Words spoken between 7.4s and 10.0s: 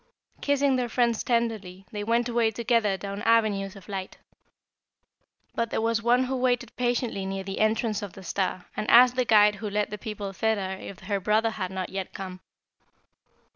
the entrance of the star and asked the guide who led the